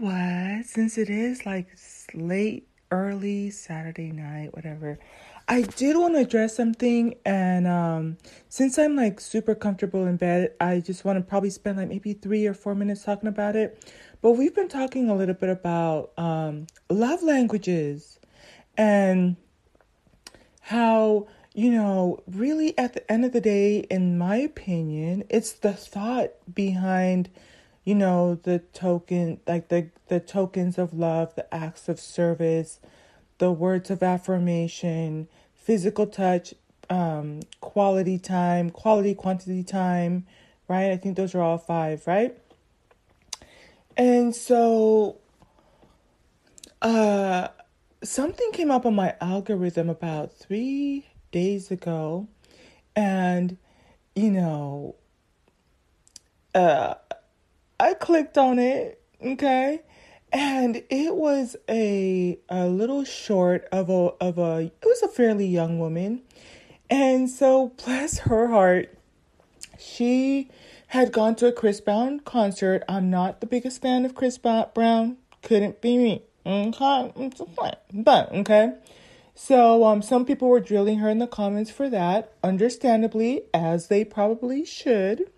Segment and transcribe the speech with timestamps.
[0.00, 0.66] what?
[0.66, 1.68] Since it is like
[2.14, 4.98] late, early Saturday night, whatever,
[5.48, 7.14] I did want to address something.
[7.24, 8.18] And um,
[8.48, 12.14] since I'm like super comfortable in bed, I just want to probably spend like maybe
[12.14, 13.92] three or four minutes talking about it.
[14.22, 18.18] But we've been talking a little bit about um, love languages
[18.76, 19.36] and
[20.60, 25.74] how, you know, really at the end of the day, in my opinion, it's the
[25.74, 27.28] thought behind
[27.84, 32.80] you know the token like the the tokens of love the acts of service
[33.38, 36.54] the words of affirmation physical touch
[36.90, 40.26] um quality time quality quantity time
[40.68, 40.90] right?
[40.90, 42.36] I think those are all five right?
[43.96, 45.18] And so
[46.82, 47.48] uh
[48.02, 52.28] something came up on my algorithm about 3 days ago
[52.94, 53.56] and
[54.14, 54.94] you know
[56.54, 56.94] uh
[57.78, 59.80] I clicked on it, okay?
[60.32, 65.46] And it was a a little short of a of a it was a fairly
[65.46, 66.22] young woman.
[66.90, 68.96] And so bless her heart,
[69.78, 70.50] she
[70.88, 72.84] had gone to a Chris Brown concert.
[72.88, 75.16] I'm not the biggest fan of Chris Brown.
[75.42, 76.22] Couldn't be me.
[76.46, 77.30] Okay,
[77.92, 78.74] but okay.
[79.34, 84.04] So um, some people were drilling her in the comments for that, understandably, as they
[84.04, 85.30] probably should.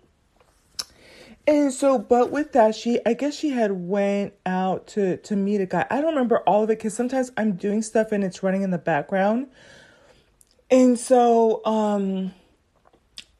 [1.47, 5.61] And so, but with that, she, I guess she had went out to to meet
[5.61, 5.87] a guy.
[5.89, 8.71] I don't remember all of it because sometimes I'm doing stuff and it's running in
[8.71, 9.47] the background.
[10.69, 12.33] And so, um,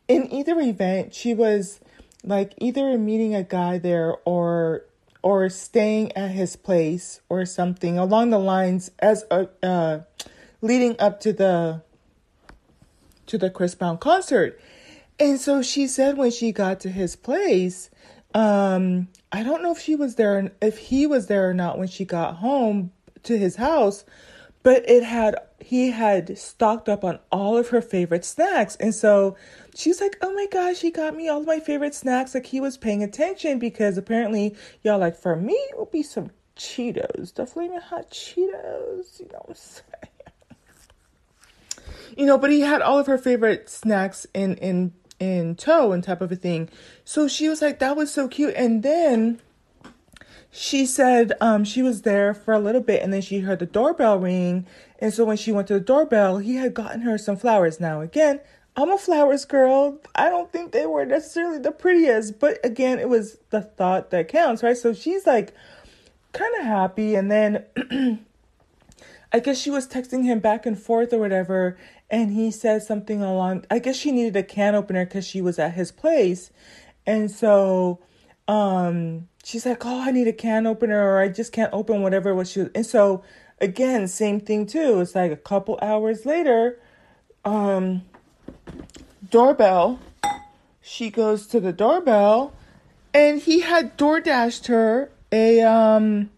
[0.08, 1.82] in either event, she was
[2.24, 4.86] like either meeting a guy there or
[5.22, 10.00] or staying at his place or something along the lines as a uh,
[10.62, 11.82] leading up to the
[13.26, 14.58] to the Chris Brown concert.
[15.20, 17.90] And so she said when she got to his place,
[18.34, 21.88] um, I don't know if she was there, if he was there or not when
[21.88, 22.92] she got home
[23.24, 24.06] to his house,
[24.64, 28.76] but it had, he had stocked up on all of her favorite snacks.
[28.76, 29.36] And so
[29.76, 32.36] she's like, oh my gosh, he got me all of my favorite snacks.
[32.36, 36.30] Like he was paying attention because apparently, y'all, like for me, it would be some
[36.58, 39.86] Cheetos, the flaming hot Cheetos, you know what I'm saying?
[42.18, 46.04] you know, but he had all of her favorite snacks in in in tow and
[46.04, 46.70] type of a thing.
[47.04, 48.54] So she was like, that was so cute.
[48.56, 49.40] And then
[50.52, 53.66] she said um, she was there for a little bit and then she heard the
[53.66, 54.66] doorbell ring.
[55.00, 57.80] And so when she went to the doorbell, he had gotten her some flowers.
[57.80, 58.40] Now, again,
[58.76, 60.00] I'm a flowers girl.
[60.16, 64.28] I don't think they were necessarily the prettiest, but again, it was the thought that
[64.28, 64.78] counts, right?
[64.78, 65.54] So she's like
[66.34, 67.16] kind of happy.
[67.16, 67.66] And then
[69.34, 71.78] I guess she was texting him back and forth or whatever
[72.10, 75.60] and he said something along i guess she needed a can opener because she was
[75.60, 76.52] at his place.
[77.06, 78.00] And so
[78.48, 82.36] um she's like oh i need a can opener or i just can't open whatever
[82.36, 83.24] what she was and so
[83.60, 85.00] again same thing too.
[85.00, 86.80] It's like a couple hours later
[87.46, 88.04] um
[89.30, 90.00] doorbell
[90.82, 92.54] she goes to the doorbell
[93.14, 96.30] and he had door dashed her a um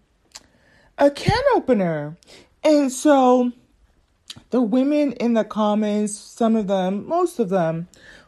[1.00, 2.18] a can opener.
[2.64, 3.52] And so
[4.52, 7.88] the women in the comments, some of them, most of them,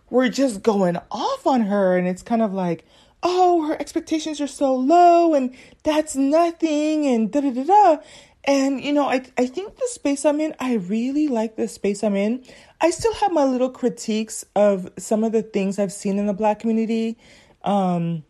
[0.10, 1.98] were just going off on her.
[1.98, 2.86] And it's kind of like,
[3.24, 7.98] oh, her expectations are so low and that's nothing and da da da da.
[8.44, 12.04] And, you know, I, I think the space I'm in, I really like the space
[12.04, 12.44] I'm in.
[12.80, 16.34] I still have my little critiques of some of the things I've seen in the
[16.34, 17.18] black community.
[17.64, 18.24] Um,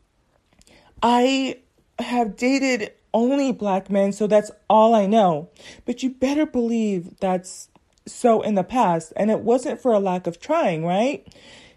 [1.01, 1.59] I
[1.99, 5.49] have dated only black men, so that's all I know.
[5.85, 7.69] But you better believe that's
[8.05, 11.27] so in the past, and it wasn't for a lack of trying, right?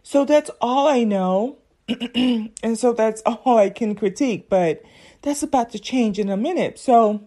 [0.02, 1.58] So that's all I know.
[2.14, 4.82] and so that's all I can critique, but
[5.22, 6.78] that's about to change in a minute.
[6.78, 7.24] So,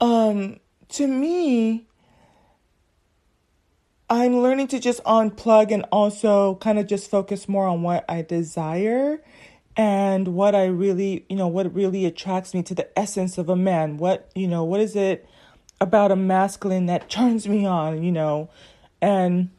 [0.00, 0.58] um,
[0.90, 1.86] to me,
[4.10, 8.22] I'm learning to just unplug and also kind of just focus more on what I
[8.22, 9.22] desire
[9.76, 13.56] and what I really, you know, what really attracts me to the essence of a
[13.56, 13.96] man.
[13.96, 15.26] What, you know, what is it
[15.84, 18.50] about a masculine that turns me on, you know.
[19.00, 19.50] And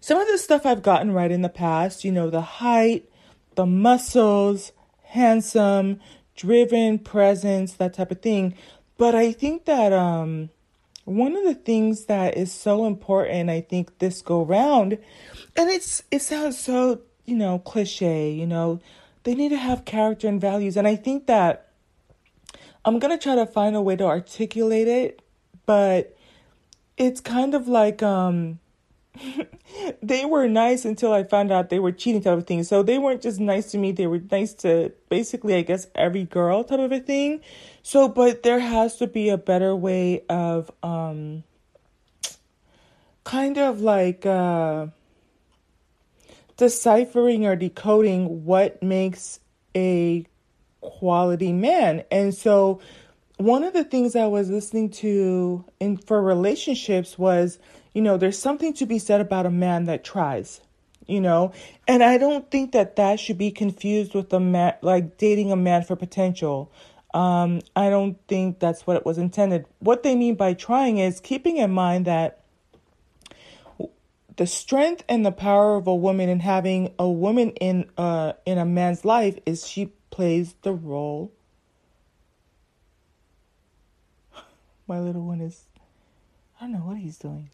[0.00, 3.10] some of the stuff I've gotten right in the past, you know, the height,
[3.56, 4.72] the muscles,
[5.04, 6.00] handsome,
[6.36, 8.54] driven presence, that type of thing.
[8.98, 10.50] But I think that um
[11.04, 14.98] one of the things that is so important, I think this go round,
[15.56, 18.80] and it's it sounds so, you know, cliche, you know,
[19.24, 20.76] they need to have character and values.
[20.76, 21.72] And I think that
[22.84, 25.21] I'm going to try to find a way to articulate it,
[25.66, 26.16] but
[26.96, 28.58] it's kind of like um
[30.02, 32.64] they were nice until I found out they were cheating type of thing.
[32.64, 36.24] So they weren't just nice to me, they were nice to basically I guess every
[36.24, 37.40] girl type of a thing.
[37.82, 41.44] So but there has to be a better way of um
[43.24, 44.86] kind of like uh
[46.56, 49.40] deciphering or decoding what makes
[49.74, 50.26] a
[50.80, 52.04] quality man.
[52.10, 52.80] And so
[53.36, 57.58] one of the things I was listening to in for relationships was,
[57.94, 60.60] you know, there's something to be said about a man that tries,
[61.06, 61.52] you know,
[61.88, 65.56] and I don't think that that should be confused with a man like dating a
[65.56, 66.70] man for potential.
[67.14, 69.66] Um, I don't think that's what it was intended.
[69.80, 72.42] What they mean by trying is keeping in mind that
[74.36, 78.56] the strength and the power of a woman and having a woman in uh in
[78.56, 81.30] a man's life is she plays the role
[84.92, 85.64] my little one is
[86.60, 87.48] I don't know what he's doing.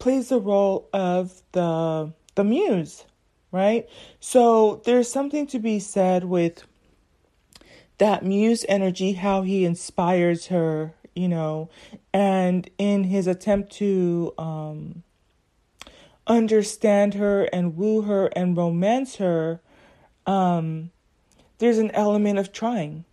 [0.00, 3.04] Plays the role of the the muse,
[3.52, 3.88] right?
[4.18, 6.64] So there's something to be said with
[7.98, 11.70] that muse energy, how he inspires her, you know,
[12.12, 15.04] and in his attempt to um,
[16.26, 19.60] understand her and woo her and romance her,
[20.26, 20.90] um,
[21.58, 23.04] there's an element of trying,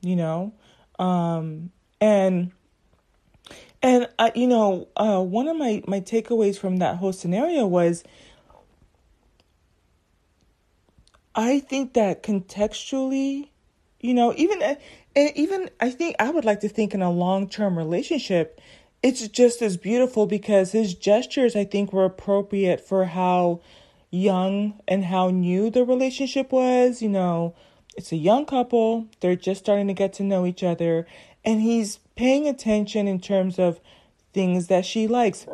[0.00, 0.54] you know,
[1.00, 2.52] um, and
[3.82, 8.04] and I, you know, uh, one of my my takeaways from that whole scenario was.
[11.32, 13.50] I think that contextually,
[14.00, 17.48] you know, even and even I think I would like to think in a long
[17.48, 18.60] term relationship,
[19.02, 23.60] it's just as beautiful because his gestures I think were appropriate for how
[24.10, 27.00] young and how new the relationship was.
[27.00, 27.54] You know,
[28.00, 31.06] it's a young couple, they're just starting to get to know each other,
[31.44, 33.78] and he's paying attention in terms of
[34.32, 35.46] things that she likes.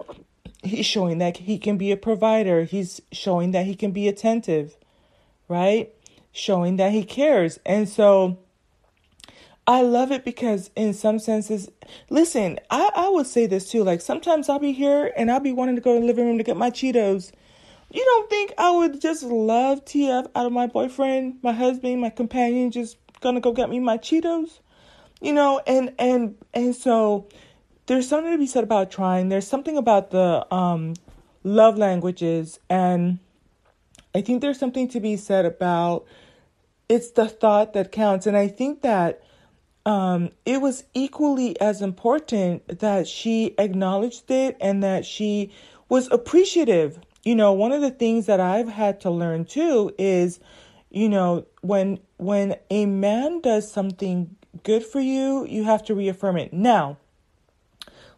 [0.63, 4.77] He's showing that he can be a provider, he's showing that he can be attentive,
[5.49, 5.93] right?
[6.31, 7.59] Showing that he cares.
[7.67, 8.39] And so
[9.67, 11.69] I love it because in some senses,
[12.11, 13.83] listen, I, I would say this too.
[13.83, 16.39] Like sometimes I'll be here and I'll be wanting to go to the living room
[16.39, 17.33] to get my Cheetos.
[17.91, 22.11] You don't think I would just love TF out of my boyfriend, my husband, my
[22.11, 24.61] companion, just gonna go get me my Cheetos?
[25.21, 27.29] You know, and and and so
[27.87, 29.29] there's something to be said about trying.
[29.29, 30.95] There's something about the um
[31.45, 33.19] love languages and
[34.17, 36.07] I think there's something to be said about
[36.89, 38.27] it's the thought that counts.
[38.27, 39.23] And I think that
[39.85, 45.53] um, it was equally as important that she acknowledged it and that she
[45.91, 46.99] was appreciative.
[47.27, 50.39] You know, one of the things that I've had to learn too is,
[50.91, 56.37] you know, when when a man does something good for you, you have to reaffirm
[56.37, 56.53] it.
[56.53, 56.99] Now,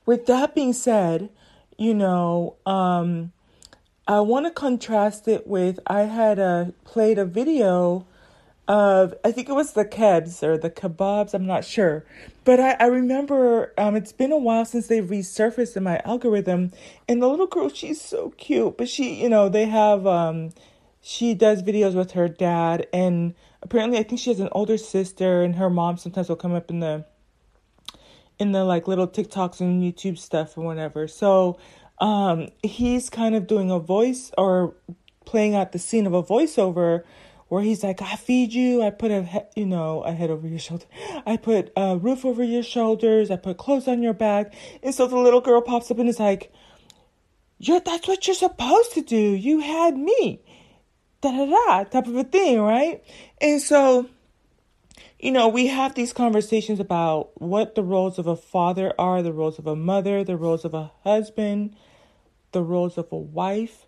[0.04, 1.30] with that being said,
[1.78, 3.32] you know, um,
[4.06, 8.06] I want to contrast it with I had uh, played a video
[8.68, 12.04] of I think it was the kebs or the kebabs, I'm not sure.
[12.48, 16.72] But I, I remember um, it's been a while since they've resurfaced in my algorithm.
[17.06, 18.78] And the little girl, she's so cute.
[18.78, 20.52] But she, you know, they have um
[21.02, 25.42] she does videos with her dad and apparently I think she has an older sister
[25.42, 27.04] and her mom sometimes will come up in the
[28.38, 31.06] in the like little TikToks and YouTube stuff or whatever.
[31.06, 31.58] So
[31.98, 34.74] um he's kind of doing a voice or
[35.26, 37.04] playing out the scene of a voiceover
[37.48, 40.58] where he's like, I feed you, I put a, you know, a head over your
[40.58, 40.84] shoulder,
[41.26, 44.54] I put a roof over your shoulders, I put clothes on your back.
[44.82, 46.52] And so the little girl pops up and is like,
[47.58, 49.16] you're, that's what you're supposed to do.
[49.16, 50.40] You had me.
[51.20, 53.02] Da da da, type of a thing, right?
[53.40, 54.08] And so,
[55.18, 59.32] you know, we have these conversations about what the roles of a father are, the
[59.32, 61.74] roles of a mother, the roles of a husband,
[62.52, 63.86] the roles of a wife.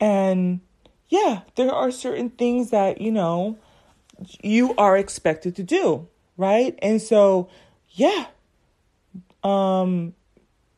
[0.00, 0.60] And
[1.08, 3.58] yeah, there are certain things that, you know,
[4.42, 6.78] you are expected to do, right?
[6.82, 7.48] And so,
[7.90, 8.26] yeah,
[9.44, 10.14] um,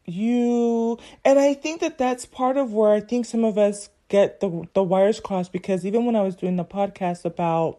[0.04, 4.40] you, and I think that that's part of where I think some of us get
[4.40, 7.78] the, the wires crossed because even when I was doing the podcast about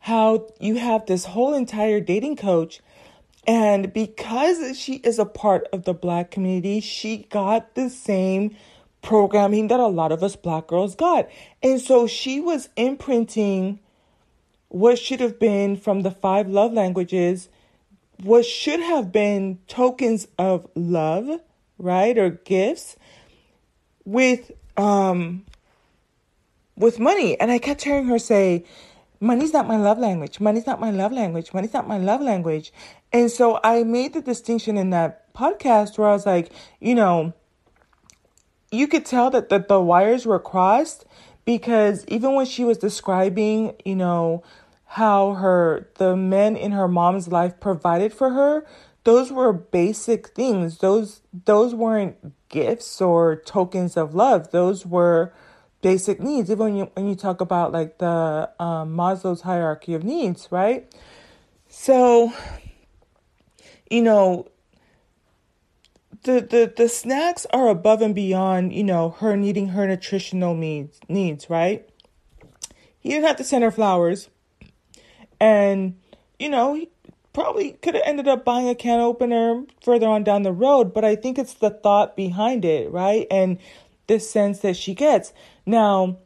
[0.00, 2.80] how you have this whole entire dating coach
[3.46, 8.56] and because she is a part of the black community, she got the same
[9.02, 11.28] programming that a lot of us black girls got.
[11.62, 13.80] And so she was imprinting
[14.68, 17.48] what should have been from the five love languages,
[18.22, 21.40] what should have been tokens of love,
[21.78, 22.16] right?
[22.16, 22.96] Or gifts
[24.04, 25.44] with um
[26.76, 27.38] with money.
[27.40, 28.64] And I kept hearing her say,
[29.20, 30.40] money's not my love language.
[30.40, 31.52] Money's not my love language.
[31.52, 32.72] Money's not my love language.
[33.12, 37.34] And so I made the distinction in that podcast where I was like, you know,
[38.70, 41.04] you could tell that the, the wires were crossed
[41.44, 44.42] because even when she was describing, you know,
[44.86, 48.66] how her the men in her mom's life provided for her,
[49.04, 50.78] those were basic things.
[50.78, 52.16] Those those weren't
[52.48, 54.50] gifts or tokens of love.
[54.50, 55.32] Those were
[55.82, 56.50] basic needs.
[56.50, 60.92] Even when you when you talk about like the um, Maslow's hierarchy of needs, right?
[61.68, 62.32] So,
[63.90, 64.49] you know,
[66.22, 71.00] the, the the snacks are above and beyond, you know, her needing her nutritional needs
[71.08, 71.88] needs, right?
[72.98, 74.28] He didn't have to send her flowers.
[75.40, 75.98] And,
[76.38, 76.90] you know, he
[77.32, 81.04] probably could have ended up buying a can opener further on down the road, but
[81.04, 83.26] I think it's the thought behind it, right?
[83.30, 83.58] And
[84.06, 85.32] this sense that she gets.
[85.64, 86.18] Now,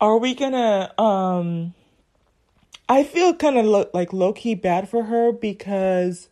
[0.00, 1.74] are we gonna um
[2.88, 6.28] I feel kind of lo- like low key bad for her because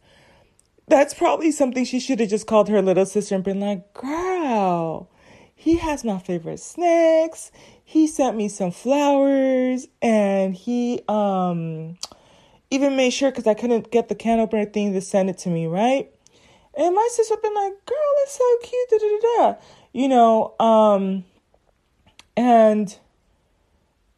[0.88, 5.09] that's probably something she should have just called her little sister and been like, girl,
[5.54, 7.50] he has my favorite snacks.
[7.85, 11.99] He sent me some flowers and he um
[12.71, 15.49] even made sure because I couldn't get the can opener thing to send it to
[15.49, 16.11] me, right?
[16.76, 19.61] And my sister been like, girl, that's so cute, da da da.
[19.92, 21.25] You know, um,
[22.37, 22.97] and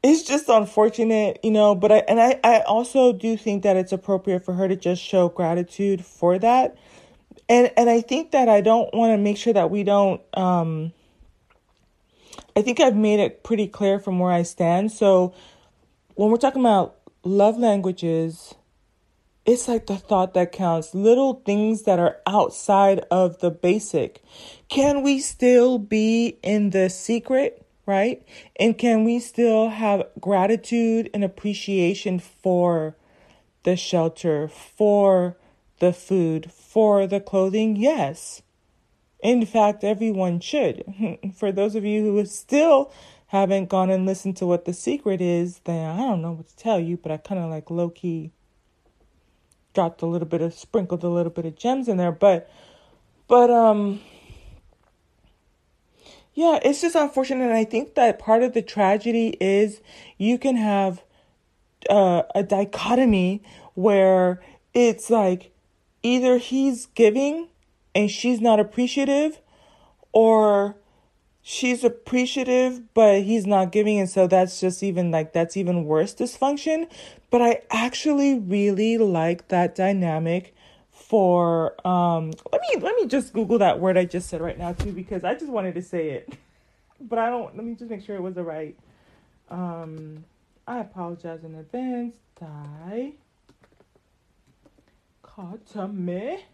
[0.02, 3.92] it's just unfortunate, you know, but I and I, I also do think that it's
[3.92, 6.76] appropriate for her to just show gratitude for that.
[7.49, 10.92] And and I think that I don't want to make sure that we don't um
[12.57, 14.92] I think I've made it pretty clear from where I stand.
[14.92, 15.35] So
[16.14, 18.54] when we're talking about love languages,
[19.45, 24.23] it's like the thought that counts, little things that are outside of the basic.
[24.69, 27.66] Can we still be in the secret?
[27.87, 28.22] Right?
[28.58, 32.96] And can we still have gratitude and appreciation for
[33.62, 35.37] the shelter, for
[35.78, 37.76] the food, for the clothing?
[37.76, 38.42] Yes.
[39.22, 40.82] In fact, everyone should.
[41.37, 42.90] For those of you who still
[43.26, 46.56] haven't gone and listened to what the secret is, then I don't know what to
[46.56, 48.32] tell you, but I kind of like low key
[49.75, 52.50] dropped a little bit of sprinkled a little bit of gems in there, but
[53.28, 54.00] but um
[56.40, 57.44] yeah, it's just unfortunate.
[57.44, 59.82] And I think that part of the tragedy is
[60.16, 61.02] you can have
[61.90, 63.42] uh, a dichotomy
[63.75, 64.40] where
[64.73, 65.52] it's like
[66.02, 67.49] either he's giving
[67.94, 69.38] and she's not appreciative,
[70.12, 70.76] or
[71.42, 76.14] she's appreciative but he's not giving and so that's just even like that's even worse
[76.14, 76.87] dysfunction
[77.30, 80.54] but i actually really like that dynamic
[81.10, 84.72] for um let me let me just google that word I just said right now
[84.72, 86.32] too because I just wanted to say it.
[87.00, 88.78] But I don't let me just make sure it was the right
[89.50, 90.24] um
[90.68, 92.14] I apologize in advance.
[92.38, 93.12] Die
[95.24, 96.44] dichotomy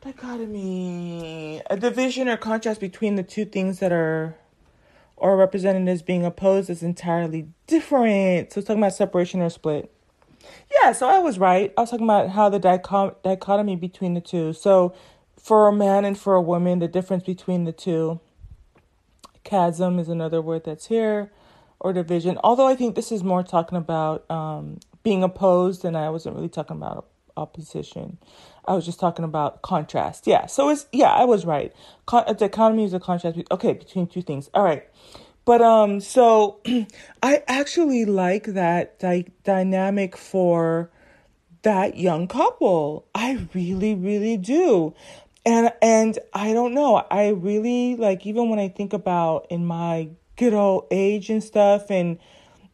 [0.00, 4.36] dichotomy a division or contrast between the two things that are
[5.16, 8.52] or represented as being opposed is entirely different.
[8.52, 9.95] So it's talking about separation or split.
[10.82, 11.72] Yeah, so I was right.
[11.76, 14.52] I was talking about how the dichom- dichotomy between the two.
[14.52, 14.94] So
[15.38, 18.20] for a man and for a woman, the difference between the two.
[19.44, 21.32] Chasm is another word that's here,
[21.80, 22.38] or division.
[22.44, 26.48] Although I think this is more talking about um, being opposed, and I wasn't really
[26.48, 28.18] talking about opposition.
[28.66, 30.26] I was just talking about contrast.
[30.26, 31.72] Yeah, so it's yeah, I was right.
[32.06, 33.38] Con- dichotomy is a contrast.
[33.50, 34.50] Okay, between two things.
[34.54, 34.84] All right.
[35.46, 36.60] But um, so
[37.22, 40.90] I actually like that di- dynamic for
[41.62, 43.06] that young couple.
[43.14, 44.94] I really, really do.
[45.46, 46.96] And and I don't know.
[47.10, 51.90] I really like even when I think about in my good old age and stuff
[51.90, 52.18] and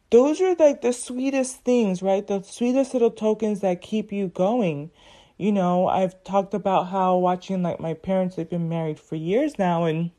[0.09, 2.25] those are like the sweetest things, right?
[2.25, 4.91] The sweetest little tokens that keep you going.
[5.37, 9.57] You know, I've talked about how watching like my parents, they've been married for years
[9.59, 10.11] now and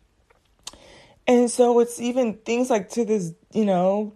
[1.27, 4.13] and so it's even things like to this, you know,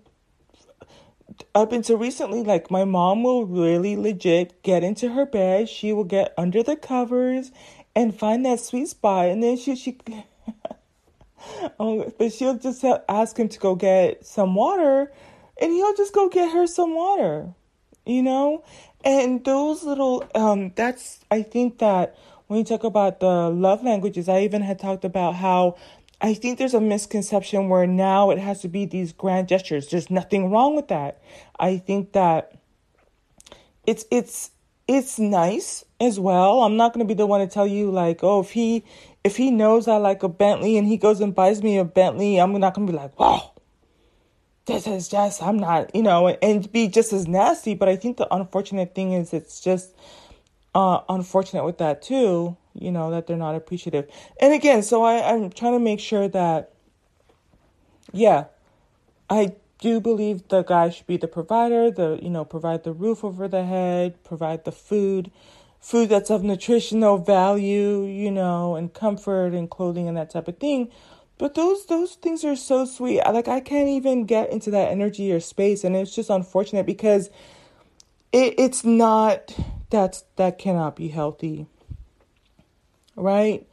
[1.54, 5.68] up until recently, like my mom will really legit get into her bed.
[5.68, 7.50] She will get under the covers
[7.94, 9.98] and find that sweet spot, and then she she.
[11.80, 15.12] oh, but she'll just ask him to go get some water,
[15.60, 17.54] and he'll just go get her some water,
[18.04, 18.64] you know.
[19.04, 22.16] And those little um, that's I think that
[22.48, 25.76] when you talk about the love languages, I even had talked about how
[26.20, 29.88] I think there's a misconception where now it has to be these grand gestures.
[29.88, 31.22] There's nothing wrong with that.
[31.58, 32.58] I think that
[33.86, 34.50] it's it's
[34.88, 36.62] it's nice as well.
[36.62, 38.84] I'm not going to be the one to tell you like, "Oh, if he
[39.22, 42.38] if he knows I like a Bentley and he goes and buys me a Bentley,
[42.38, 43.52] I'm not going to be like, "Wow."
[44.68, 47.74] this is just I'm not, you know, and be just as nasty.
[47.74, 49.96] But I think the unfortunate thing is it's just
[50.74, 54.08] uh, unfortunate with that too, you know, that they're not appreciative.
[54.40, 56.72] And again, so I, I'm trying to make sure that,
[58.12, 58.44] yeah,
[59.28, 63.24] I do believe the guy should be the provider, the, you know, provide the roof
[63.24, 65.30] over the head, provide the food,
[65.80, 70.58] food that's of nutritional value, you know, and comfort and clothing and that type of
[70.58, 70.90] thing.
[71.38, 73.22] But those those things are so sweet.
[73.24, 77.30] Like I can't even get into that energy or space, and it's just unfortunate because
[78.32, 79.56] it, it's not
[79.88, 81.66] that's that cannot be healthy
[83.18, 83.66] right?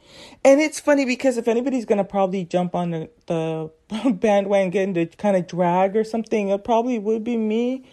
[0.44, 3.70] And it's funny because if anybody's gonna probably jump on the, the
[4.12, 7.84] bandwagon to kind of drag or something it probably would be me.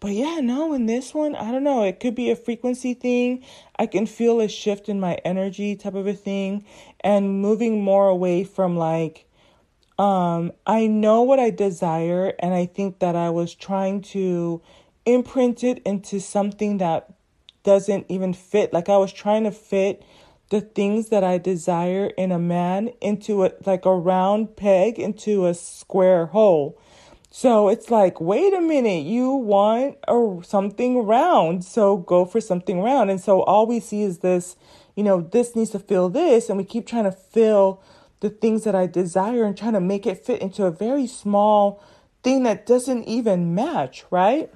[0.00, 3.44] But yeah no in this one i don't know it could be a frequency thing.
[3.78, 6.64] I can feel a shift in my energy type of a thing
[7.00, 9.26] and moving more away from like
[9.98, 14.62] um i know what i desire and i think that i was trying to
[15.04, 17.10] imprint it into something that
[17.62, 18.72] doesn't even fit.
[18.72, 20.02] Like I was trying to fit
[20.52, 25.46] the things that I desire in a man into a like a round peg into
[25.46, 26.78] a square hole.
[27.30, 32.82] So it's like, wait a minute, you want a, something round, so go for something
[32.82, 33.10] round.
[33.10, 34.56] And so all we see is this,
[34.94, 37.82] you know, this needs to fill this, and we keep trying to fill
[38.20, 41.82] the things that I desire and trying to make it fit into a very small
[42.22, 44.50] thing that doesn't even match, right?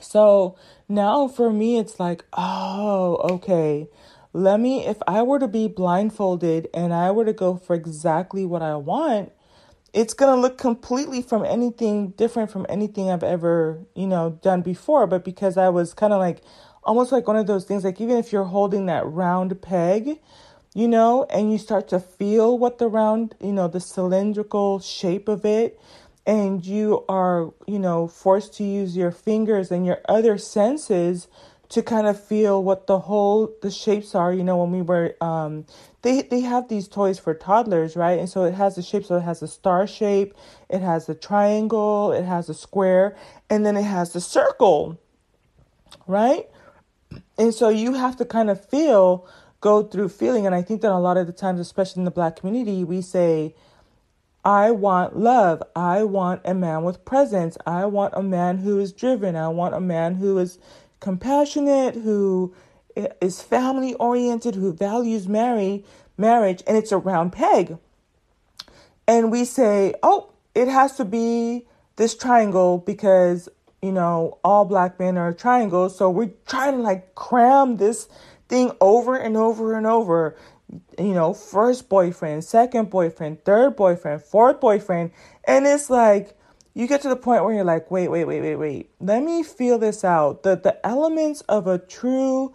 [0.00, 0.56] So
[0.88, 3.88] now for me, it's like, oh, okay.
[4.32, 8.44] Let me, if I were to be blindfolded and I were to go for exactly
[8.46, 9.32] what I want,
[9.92, 14.62] it's going to look completely from anything different from anything I've ever, you know, done
[14.62, 15.08] before.
[15.08, 16.42] But because I was kind of like,
[16.84, 20.20] almost like one of those things, like even if you're holding that round peg,
[20.74, 25.28] you know, and you start to feel what the round, you know, the cylindrical shape
[25.28, 25.80] of it,
[26.24, 31.26] and you are, you know, forced to use your fingers and your other senses
[31.70, 34.32] to kind of feel what the whole the shapes are.
[34.32, 35.66] You know, when we were um
[36.02, 38.18] they they have these toys for toddlers, right?
[38.18, 40.34] And so it has the shape, so it has a star shape,
[40.68, 43.16] it has a triangle, it has a square,
[43.48, 45.00] and then it has the circle,
[46.06, 46.48] right?
[47.38, 49.26] And so you have to kind of feel,
[49.60, 50.46] go through feeling.
[50.46, 53.00] And I think that a lot of the times, especially in the black community, we
[53.02, 53.54] say,
[54.44, 55.62] I want love.
[55.76, 57.58] I want a man with presence.
[57.66, 59.36] I want a man who is driven.
[59.36, 60.58] I want a man who is
[61.00, 62.54] compassionate, who
[63.20, 65.84] is family oriented, who values marry,
[66.16, 67.78] marriage, and it's a round peg.
[69.06, 73.48] And we say, oh, it has to be this triangle because,
[73.82, 75.96] you know, all black men are triangles.
[75.96, 78.08] So we're trying to like cram this
[78.48, 80.36] thing over and over and over
[80.98, 85.10] you know, first boyfriend, second boyfriend, third boyfriend, fourth boyfriend.
[85.44, 86.36] And it's like,
[86.74, 88.90] you get to the point where you're like, wait, wait, wait, wait, wait.
[89.00, 90.42] Let me feel this out.
[90.42, 92.54] The, the elements of a true,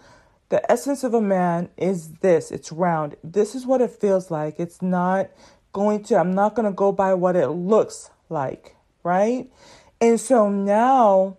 [0.49, 3.15] the essence of a man is this it's round.
[3.23, 4.59] This is what it feels like.
[4.59, 5.29] It's not
[5.73, 9.51] going to, I'm not going to go by what it looks like, right?
[9.99, 11.37] And so now,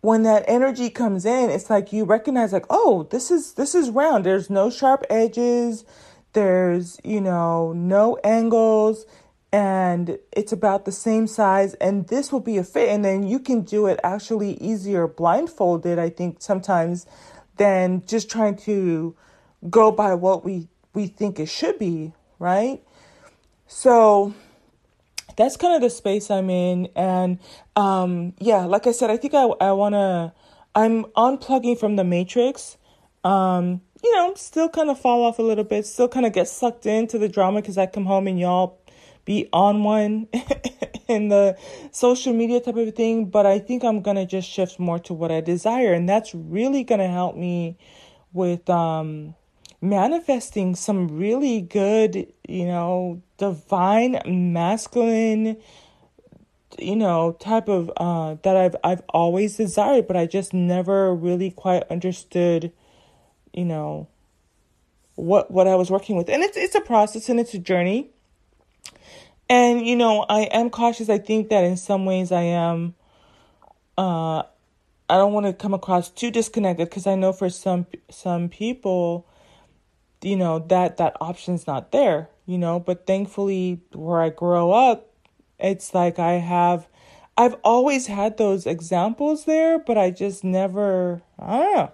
[0.00, 3.88] when that energy comes in, it's like you recognize like, oh, this is this is
[3.88, 4.24] round.
[4.24, 5.84] There's no sharp edges.
[6.32, 9.06] There's, you know, no angles
[9.52, 13.38] and it's about the same size and this will be a fit and then you
[13.38, 17.06] can do it actually easier blindfolded, I think sometimes
[17.58, 19.14] than just trying to
[19.68, 22.82] go by what we we think it should be, right?
[23.66, 24.34] So
[25.36, 26.88] that's kind of the space I'm in.
[26.94, 27.38] And
[27.76, 30.32] um, yeah, like I said, I think I, I want to,
[30.74, 32.76] I'm unplugging from the matrix.
[33.24, 36.48] Um, you know, still kind of fall off a little bit, still kind of get
[36.48, 38.81] sucked into the drama because I come home and y'all
[39.24, 40.28] be on one
[41.08, 41.56] in the
[41.90, 43.26] social media type of thing.
[43.26, 45.92] But I think I'm going to just shift more to what I desire.
[45.92, 47.76] And that's really going to help me
[48.32, 49.34] with, um,
[49.80, 55.56] manifesting some really good, you know, divine masculine
[56.78, 61.50] you know type of uh that I've I've always desired but I just never really
[61.50, 62.72] quite understood
[63.52, 64.08] you know
[65.14, 68.10] what what I was working with and it's it's a process and it's a journey
[69.48, 71.08] and you know I am cautious.
[71.08, 72.94] I think that in some ways I am
[73.98, 74.42] uh
[75.08, 79.26] I don't want to come across too disconnected because I know for some some people
[80.22, 82.80] you know that that option's not there you know?
[82.80, 85.08] But thankfully where i grow up
[85.58, 86.88] it's like i have
[87.36, 91.92] i've always had those examples there but i just never i don't know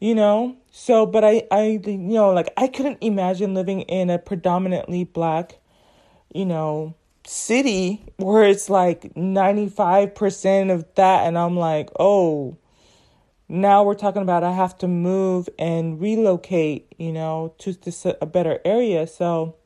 [0.00, 0.56] you know?
[0.70, 5.58] So but i i you know like i couldn't imagine living in a predominantly black
[6.34, 6.94] you know
[7.26, 12.58] city where it's like 95% of that and I'm like, "Oh,
[13.48, 18.26] now we're talking about I have to move and relocate, you know, to this a
[18.26, 19.56] better area." So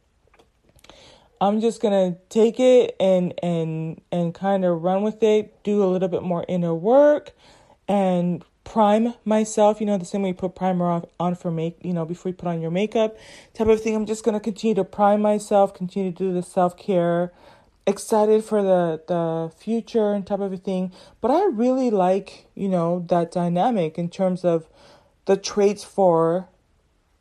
[1.40, 5.82] I'm just going to take it and and and kind of run with it, do
[5.82, 7.32] a little bit more inner work
[7.88, 11.78] and prime myself, you know, the same way you put primer on, on for make,
[11.82, 13.16] you know, before you put on your makeup
[13.54, 13.96] type of thing.
[13.96, 17.32] I'm just going to continue to prime myself, continue to do the self-care,
[17.86, 20.92] excited for the the future and type of thing.
[21.22, 24.68] But I really like, you know, that dynamic in terms of
[25.24, 26.48] the traits for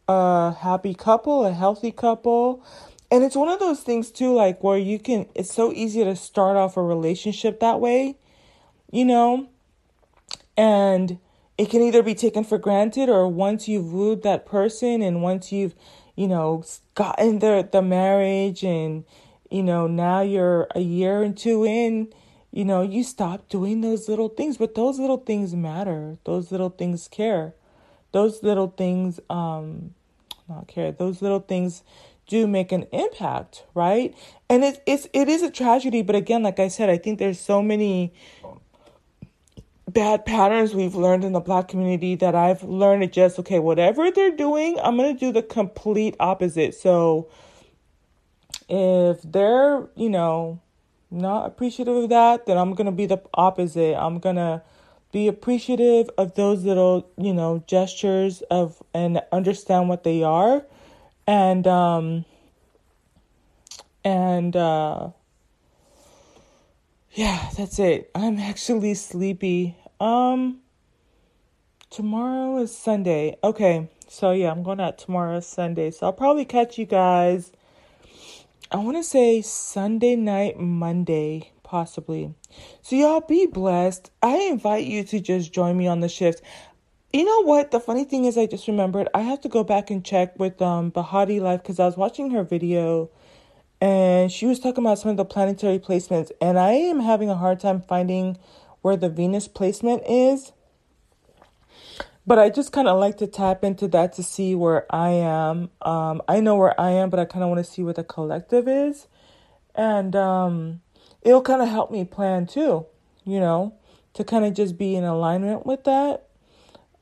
[0.09, 2.61] a happy couple, a healthy couple.
[3.09, 6.15] And it's one of those things too, like where you can, it's so easy to
[6.17, 8.17] start off a relationship that way,
[8.91, 9.47] you know,
[10.57, 11.19] and
[11.57, 15.51] it can either be taken for granted or once you've wooed that person and once
[15.51, 15.73] you've
[16.15, 16.63] you know
[16.95, 19.03] gotten the the marriage and
[19.49, 22.11] you know now you're a year and two in
[22.51, 24.57] you know you stop doing those little things.
[24.57, 26.17] But those little things matter.
[26.23, 27.53] Those little things care.
[28.11, 29.93] Those little things um
[30.47, 30.91] not care.
[30.91, 31.83] Those little things
[32.27, 34.15] do make an impact right?
[34.49, 36.01] And it, it's it is a tragedy.
[36.01, 38.13] But again like i said i think there's so many
[39.97, 44.11] bad patterns we've learned in the black community that I've learned to just, okay, whatever
[44.11, 46.75] they're doing, I'm going to do the complete opposite.
[46.75, 47.29] So
[48.69, 50.61] if they're, you know,
[51.09, 53.95] not appreciative of that, then I'm going to be the opposite.
[53.95, 54.61] I'm going to
[55.11, 60.63] be appreciative of those little, you know, gestures of and understand what they are.
[61.25, 62.25] And, um,
[64.03, 65.09] and, uh,
[67.13, 68.11] yeah, that's it.
[68.13, 69.75] I'm actually sleepy.
[69.99, 70.59] Um
[71.89, 73.37] tomorrow is Sunday.
[73.43, 73.89] Okay.
[74.07, 75.91] So yeah, I'm going out tomorrow Sunday.
[75.91, 77.51] So I'll probably catch you guys
[78.69, 82.33] I want to say Sunday night, Monday, possibly.
[82.81, 84.11] So y'all be blessed.
[84.21, 86.41] I invite you to just join me on the shift.
[87.13, 87.71] You know what?
[87.71, 90.61] The funny thing is I just remembered I have to go back and check with
[90.61, 93.09] um Bahati Life cuz I was watching her video
[93.79, 97.35] and she was talking about some of the planetary placements and i am having a
[97.35, 98.37] hard time finding
[98.81, 100.51] where the venus placement is.
[102.25, 105.69] But i just kind of like to tap into that to see where i am.
[105.81, 108.03] Um, i know where i am but i kind of want to see where the
[108.03, 109.07] collective is.
[109.75, 110.81] And um,
[111.21, 112.85] it'll kind of help me plan too
[113.25, 113.73] you know
[114.13, 116.27] to kind of just be in alignment with that.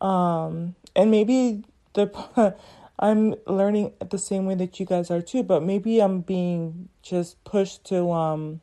[0.06, 2.54] Um, and maybe the
[3.00, 7.42] I'm learning the same way that you guys are too, but maybe I'm being just
[7.46, 8.60] pushed to um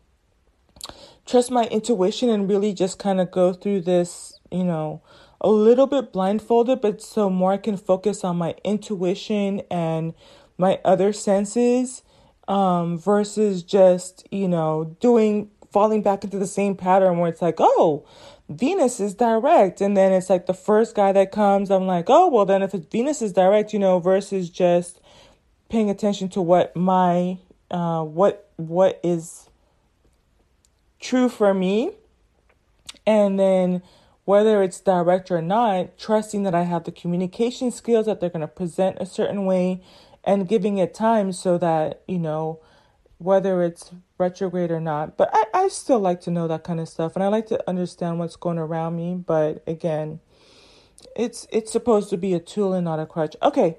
[1.27, 5.03] trust my intuition and really just kind of go through this, you know,
[5.41, 10.15] a little bit blindfolded, but so more I can focus on my intuition and
[10.59, 12.03] my other senses
[12.49, 17.57] um versus just, you know, doing falling back into the same pattern where it's like,
[17.59, 18.05] "Oh,
[18.53, 19.81] Venus is direct.
[19.81, 22.73] And then it's like the first guy that comes, I'm like, oh, well, then if
[22.73, 25.01] Venus is direct, you know, versus just
[25.69, 27.39] paying attention to what my,
[27.71, 29.49] uh, what, what is
[31.03, 31.91] true for me.
[33.07, 33.83] And then
[34.25, 38.41] whether it's direct or not, trusting that I have the communication skills that they're going
[38.41, 39.83] to present a certain way
[40.25, 42.61] and giving it time so that, you know,
[43.19, 45.17] whether it's retrograde or not.
[45.17, 47.69] But I, I still like to know that kind of stuff and I like to
[47.69, 49.15] understand what's going around me.
[49.15, 50.21] But again,
[51.17, 53.37] it's it's supposed to be a tool and not a crutch.
[53.43, 53.79] Okay.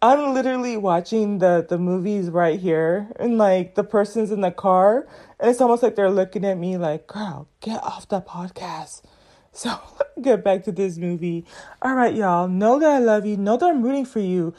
[0.00, 5.06] I'm literally watching the the movies right here and like the person's in the car
[5.40, 9.02] and it's almost like they're looking at me like, girl, get off the podcast.
[9.50, 9.76] So
[10.22, 11.44] get back to this movie.
[11.82, 12.46] All right, y'all.
[12.46, 13.36] Know that I love you.
[13.36, 14.54] Know that I'm rooting for you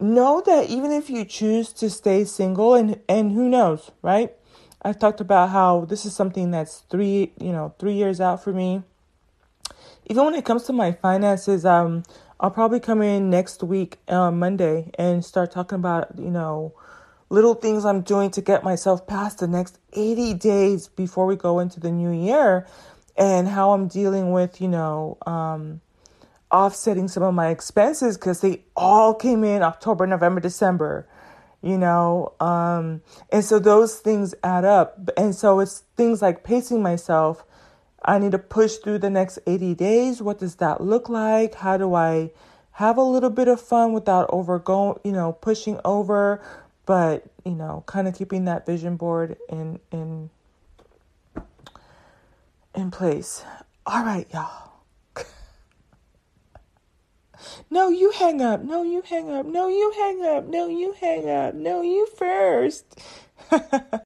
[0.00, 4.32] know that even if you choose to stay single and and who knows, right?
[4.82, 8.52] I've talked about how this is something that's 3, you know, 3 years out for
[8.52, 8.82] me.
[10.06, 12.02] Even when it comes to my finances, um
[12.40, 16.74] I'll probably come in next week uh, Monday and start talking about, you know,
[17.30, 21.60] little things I'm doing to get myself past the next 80 days before we go
[21.60, 22.66] into the new year
[23.16, 25.82] and how I'm dealing with, you know, um
[26.50, 31.08] offsetting some of my expenses because they all came in October, November, December,
[31.62, 32.34] you know.
[32.40, 35.10] Um, and so those things add up.
[35.16, 37.44] And so it's things like pacing myself.
[38.04, 40.22] I need to push through the next 80 days.
[40.22, 41.54] What does that look like?
[41.56, 42.30] How do I
[42.72, 46.40] have a little bit of fun without over going, you know, pushing over,
[46.86, 50.30] but, you know, kind of keeping that vision board in in
[52.74, 53.44] in place.
[53.86, 54.72] All right, y'all.
[57.70, 58.62] No, you hang up.
[58.62, 59.46] No, you hang up.
[59.46, 60.44] No, you hang up.
[60.44, 61.54] No, you hang up.
[61.54, 63.00] No, you first.